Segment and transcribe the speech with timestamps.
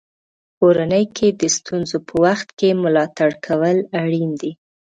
[0.03, 4.51] په کورنۍ کې د ستونزو په وخت کې ملاتړ کول اړین دي.